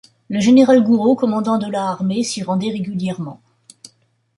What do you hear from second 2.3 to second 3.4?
rendait régulièrement.